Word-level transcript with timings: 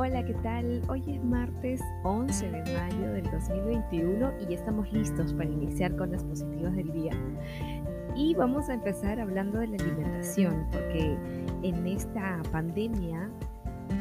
Hola, 0.00 0.24
¿qué 0.24 0.34
tal? 0.44 0.80
Hoy 0.88 1.02
es 1.08 1.24
martes 1.24 1.80
11 2.04 2.52
de 2.52 2.72
mayo 2.72 3.12
del 3.14 3.24
2021 3.32 4.32
y 4.38 4.44
ya 4.44 4.54
estamos 4.54 4.92
listos 4.92 5.34
para 5.34 5.50
iniciar 5.50 5.96
con 5.96 6.12
las 6.12 6.22
positivas 6.22 6.76
del 6.76 6.92
día. 6.92 7.10
Y 8.14 8.32
vamos 8.36 8.68
a 8.68 8.74
empezar 8.74 9.18
hablando 9.18 9.58
de 9.58 9.66
la 9.66 9.74
alimentación, 9.74 10.68
porque 10.70 11.18
en 11.64 11.84
esta 11.88 12.40
pandemia 12.52 13.28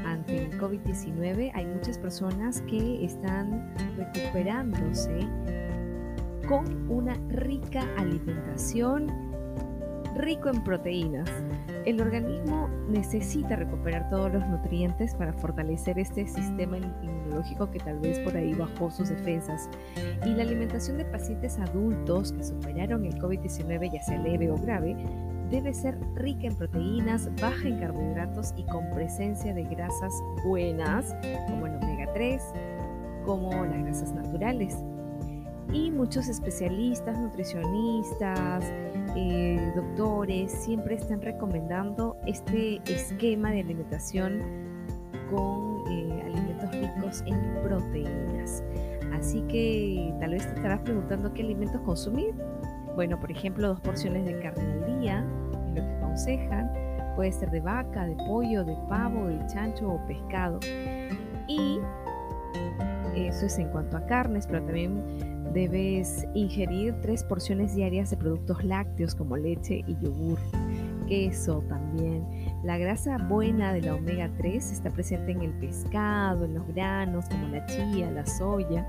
ante 0.06 0.44
el 0.44 0.60
COVID-19 0.60 1.50
hay 1.56 1.66
muchas 1.66 1.98
personas 1.98 2.62
que 2.70 3.04
están 3.04 3.74
recuperándose 3.98 5.28
con 6.48 6.92
una 6.92 7.16
rica 7.30 7.82
alimentación, 7.98 9.08
rico 10.18 10.50
en 10.50 10.64
proteínas. 10.64 11.30
El 11.86 12.02
organismo 12.02 12.70
necesita 12.90 13.56
recuperar 13.56 14.10
todos 14.10 14.34
los 14.34 14.46
nutrientes 14.48 15.16
para 15.16 15.34
fortalecer 15.34 16.00
este 16.00 16.28
sistema 16.28 16.78
inmunológico 16.78 17.70
que 17.72 17.80
tal 17.80 18.00
vez 18.00 18.20
por 18.20 18.36
ahí 18.36 18.54
bajó 18.54 18.92
sus 18.92 19.10
defensas. 19.10 19.70
Y 20.26 20.30
la 20.30 20.44
alimentación 20.44 20.98
de 20.98 21.06
pacientes 21.06 21.58
adultos 21.60 22.34
que 22.34 22.44
superaron 22.44 23.06
el 23.06 23.16
COVID-19, 23.20 23.92
ya 23.94 24.04
sea 24.04 24.18
leve 24.20 24.52
o 24.52 24.58
grave, 24.58 24.96
debe 25.50 25.74
ser 25.74 25.98
rica 26.16 26.48
en 26.48 26.56
proteínas, 26.56 27.30
baja 27.42 27.68
en 27.68 27.80
carbohidratos 27.80 28.54
y 28.58 28.64
con 28.66 28.90
presencia 28.92 29.54
de 29.54 29.64
grasas 29.64 30.14
buenas, 30.46 31.16
como 31.48 31.68
el 31.68 31.76
omega 31.76 32.12
3, 32.14 32.42
como 33.26 33.52
las 33.66 33.84
grasas 33.84 34.14
naturales. 34.14 34.78
Y 35.72 35.92
muchos 35.92 36.30
especialistas, 36.30 37.18
nutricionistas, 37.20 38.64
eh, 39.20 39.74
doctores 39.76 40.52
siempre 40.52 40.94
están 40.94 41.24
recomendando 41.24 42.18
este 42.28 42.80
esquema 42.86 43.50
de 43.50 43.62
alimentación 43.62 44.44
con 45.32 45.92
eh, 45.92 46.22
alimentos 46.24 46.72
ricos 46.72 47.24
en 47.26 47.64
proteínas. 47.64 48.64
Así 49.14 49.42
que 49.48 50.14
tal 50.20 50.32
vez 50.32 50.44
te 50.46 50.54
estarás 50.54 50.82
preguntando 50.82 51.34
qué 51.34 51.42
alimentos 51.42 51.82
consumir. 51.82 52.36
Bueno, 52.94 53.20
por 53.20 53.32
ejemplo, 53.32 53.70
dos 53.70 53.82
porciones 53.82 54.24
de 54.24 54.38
carne 54.40 54.72
al 54.72 55.00
día, 55.00 55.26
es 55.52 55.70
lo 55.70 55.74
que 55.74 55.96
aconsejan. 55.96 56.72
Puede 57.16 57.32
ser 57.32 57.50
de 57.50 57.62
vaca, 57.62 58.06
de 58.06 58.16
pollo, 58.28 58.64
de 58.64 58.78
pavo, 58.88 59.26
de 59.26 59.44
chancho 59.48 59.94
o 59.94 60.06
pescado. 60.06 60.60
Y 61.48 61.80
eso 63.16 63.48
es 63.48 63.58
en 63.58 63.70
cuanto 63.70 63.98
a 63.98 64.06
carnes, 64.06 64.46
pero 64.46 64.64
también 64.64 65.37
debes 65.54 66.26
ingerir 66.34 66.96
tres 67.02 67.24
porciones 67.24 67.76
diarias 67.76 68.10
de 68.10 68.18
productos 68.18 68.64
lácteos 68.64 69.16
como 69.16 69.38
leche 69.38 69.84
y 69.88 69.98
yogur, 70.02 70.40
queso 71.08 71.64
también. 71.68 72.26
La 72.64 72.78
grasa 72.78 73.18
buena 73.18 73.74
de 73.74 73.82
la 73.82 73.96
omega 73.96 74.32
3 74.38 74.72
está 74.72 74.92
presente 74.92 75.32
en 75.32 75.42
el 75.42 75.54
pescado, 75.54 76.46
en 76.46 76.56
los 76.56 76.68
granos 76.68 77.26
como 77.30 77.48
la 77.48 77.66
chía, 77.66 78.12
la 78.12 78.26
soya 78.26 78.88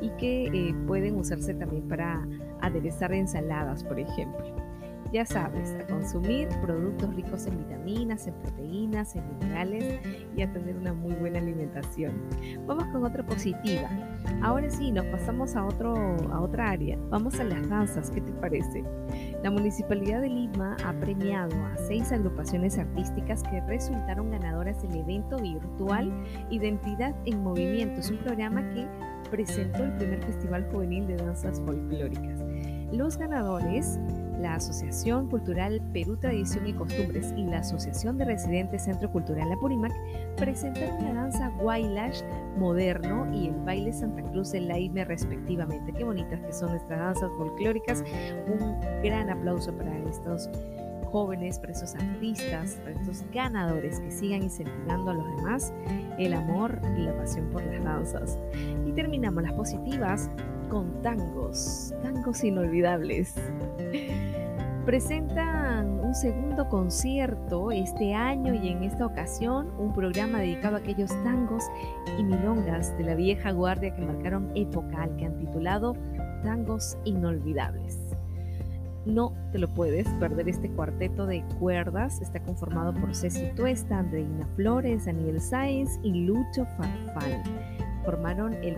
y 0.00 0.10
que 0.18 0.46
eh, 0.46 0.74
pueden 0.86 1.16
usarse 1.16 1.54
también 1.54 1.88
para 1.88 2.26
aderezar 2.60 3.12
ensaladas, 3.12 3.82
por 3.84 3.98
ejemplo. 3.98 4.65
Ya 5.16 5.24
sabes, 5.24 5.74
a 5.80 5.86
consumir 5.86 6.46
productos 6.60 7.16
ricos 7.16 7.46
en 7.46 7.56
vitaminas, 7.56 8.26
en 8.26 8.34
proteínas, 8.34 9.16
en 9.16 9.26
minerales 9.38 9.98
y 10.36 10.42
a 10.42 10.52
tener 10.52 10.76
una 10.76 10.92
muy 10.92 11.14
buena 11.14 11.38
alimentación. 11.38 12.12
Vamos 12.66 12.84
con 12.88 13.02
otra 13.02 13.24
positiva. 13.24 13.88
Ahora 14.42 14.68
sí, 14.68 14.92
nos 14.92 15.06
pasamos 15.06 15.56
a, 15.56 15.64
otro, 15.64 15.94
a 16.30 16.42
otra 16.42 16.68
área. 16.68 16.98
Vamos 17.08 17.40
a 17.40 17.44
las 17.44 17.66
danzas, 17.66 18.10
¿qué 18.10 18.20
te 18.20 18.30
parece? 18.32 18.84
La 19.42 19.50
Municipalidad 19.50 20.20
de 20.20 20.28
Lima 20.28 20.76
ha 20.84 20.92
premiado 21.00 21.56
a 21.64 21.78
seis 21.88 22.12
agrupaciones 22.12 22.76
artísticas 22.76 23.42
que 23.44 23.62
resultaron 23.62 24.30
ganadoras 24.30 24.82
del 24.82 24.96
evento 24.96 25.38
virtual 25.38 26.12
Identidad 26.50 27.14
en 27.24 27.42
Movimiento. 27.42 28.00
Es 28.00 28.10
un 28.10 28.18
programa 28.18 28.68
que 28.74 28.86
presentó 29.30 29.82
el 29.82 29.96
primer 29.96 30.22
Festival 30.24 30.68
Juvenil 30.70 31.06
de 31.06 31.16
Danzas 31.16 31.58
Folclóricas. 31.62 32.38
Los 32.92 33.16
ganadores 33.16 33.98
la 34.40 34.54
Asociación 34.54 35.28
Cultural 35.28 35.80
Perú 35.92 36.16
Tradición 36.16 36.66
y 36.66 36.72
Costumbres 36.72 37.32
y 37.36 37.44
la 37.44 37.58
Asociación 37.58 38.18
de 38.18 38.24
Residentes 38.24 38.84
Centro 38.84 39.10
Cultural 39.10 39.50
Apurímac 39.52 39.92
presentaron 40.36 41.04
la 41.04 41.14
danza 41.14 41.48
Guaylash 41.60 42.22
moderno 42.56 43.26
y 43.32 43.48
el 43.48 43.54
baile 43.64 43.92
Santa 43.92 44.22
Cruz 44.30 44.52
del 44.52 44.68
Laime 44.68 45.04
respectivamente. 45.04 45.92
Qué 45.92 46.04
bonitas 46.04 46.40
que 46.40 46.52
son 46.52 46.70
nuestras 46.70 46.98
danzas 46.98 47.30
folclóricas. 47.36 48.04
Un 48.46 48.80
gran 49.02 49.30
aplauso 49.30 49.72
para 49.76 49.96
estos 49.98 50.48
jóvenes, 51.06 51.58
para 51.58 51.72
esos 51.72 51.94
artistas, 51.94 52.78
para 52.82 52.92
estos 52.92 53.24
ganadores 53.32 54.00
que 54.00 54.10
sigan 54.10 54.42
incentivando 54.42 55.12
a 55.12 55.14
los 55.14 55.36
demás 55.36 55.72
el 56.18 56.34
amor 56.34 56.78
y 56.96 57.02
la 57.02 57.16
pasión 57.16 57.48
por 57.50 57.64
las 57.64 57.82
danzas. 57.82 58.38
Y 58.86 58.92
terminamos 58.92 59.42
las 59.42 59.52
positivas 59.54 60.30
con 60.68 61.02
tangos, 61.02 61.94
tangos 62.02 62.42
inolvidables. 62.44 63.34
Presentan 64.84 65.98
un 66.00 66.14
segundo 66.14 66.68
concierto 66.68 67.72
este 67.72 68.14
año 68.14 68.54
y 68.54 68.68
en 68.68 68.84
esta 68.84 69.04
ocasión 69.06 69.72
un 69.78 69.92
programa 69.92 70.38
dedicado 70.38 70.76
a 70.76 70.78
aquellos 70.78 71.10
tangos 71.24 71.64
y 72.18 72.22
milongas 72.22 72.96
de 72.96 73.04
la 73.04 73.14
vieja 73.14 73.50
guardia 73.50 73.94
que 73.94 74.02
marcaron 74.02 74.50
época 74.54 75.02
al 75.02 75.16
que 75.16 75.26
han 75.26 75.38
titulado 75.38 75.94
Tangos 76.44 76.96
Inolvidables. 77.04 77.98
No 79.06 79.32
te 79.52 79.58
lo 79.58 79.68
puedes 79.68 80.08
perder 80.14 80.48
este 80.48 80.68
cuarteto 80.70 81.26
de 81.26 81.44
cuerdas. 81.60 82.20
Está 82.20 82.42
conformado 82.42 82.92
por 82.92 83.14
Ceci 83.14 83.52
Tuesta, 83.54 83.98
Andreina 83.98 84.46
Flores, 84.56 85.06
Daniel 85.06 85.40
Sáenz 85.40 85.98
y 86.02 86.26
Lucho 86.26 86.66
Farfán. 86.76 87.42
Formaron 88.06 88.54
el, 88.54 88.76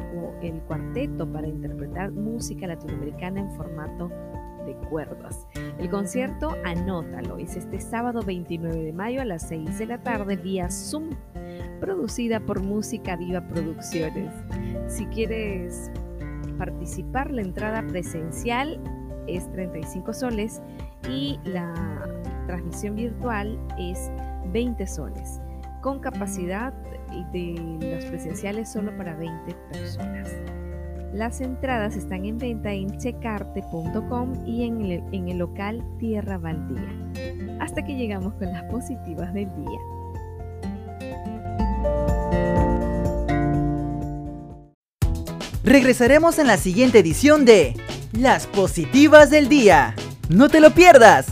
cuarteto 0.67 1.31
para 1.31 1.47
interpretar 1.47 2.11
música 2.11 2.67
latinoamericana 2.67 3.41
en 3.41 3.53
formato 3.53 4.11
de 4.67 4.75
cuerdas. 4.89 5.47
El 5.79 5.89
concierto, 5.89 6.57
anótalo, 6.65 7.39
es 7.39 7.57
este 7.57 7.79
sábado 7.79 8.23
29 8.23 8.83
de 8.83 8.93
mayo 8.93 9.21
a 9.21 9.25
las 9.25 9.47
6 9.49 9.79
de 9.79 9.87
la 9.87 9.99
tarde 9.99 10.37
vía 10.37 10.71
Zoom, 10.71 11.11
producida 11.79 12.41
por 12.41 12.61
Música 12.63 13.15
Viva 13.15 13.47
Producciones. 13.47 14.33
Si 14.89 15.07
quieres 15.07 15.91
participar, 16.59 17.31
la 17.31 17.43
entrada 17.43 17.87
presencial 17.87 18.81
es 19.29 19.51
35 19.53 20.13
soles 20.13 20.61
y 21.09 21.39
la 21.45 21.75
transmisión 22.47 22.97
virtual 22.97 23.59
es 23.79 24.11
20 24.53 24.87
soles, 24.87 25.41
con 25.81 26.01
capacidad 26.01 26.73
de 27.33 27.79
los 27.81 28.05
presenciales 28.05 28.71
solo 28.71 28.97
para 28.97 29.15
20 29.15 29.55
personas. 29.73 30.29
Las 31.13 31.41
entradas 31.41 31.97
están 31.97 32.25
en 32.27 32.39
venta 32.39 32.71
en 32.73 32.99
checarte.com 32.99 34.47
y 34.47 34.65
en 34.65 34.83
el, 34.83 35.03
en 35.13 35.29
el 35.29 35.39
local 35.39 35.83
Tierra 35.99 36.39
Baldía. 36.39 36.93
Hasta 37.61 37.85
que 37.85 37.97
llegamos 37.97 38.35
con 38.35 38.53
las 38.53 38.65
positivas 38.65 39.33
del 39.33 39.49
día. 39.57 39.79
Regresaremos 45.65 46.39
en 46.39 46.47
la 46.47 46.57
siguiente 46.57 46.99
edición 46.99 47.45
de 47.45 47.75
Las 48.13 48.47
positivas 48.47 49.31
del 49.31 49.49
día. 49.49 49.95
No 50.29 50.49
te 50.49 50.61
lo 50.61 50.71
pierdas. 50.71 51.27